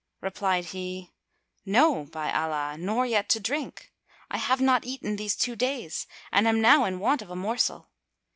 [0.19, 1.11] Replied he,
[1.63, 3.93] "No, by Allah, nor yet to drink!
[4.31, 7.87] I have not eaten these two days and am now in want of a morsel."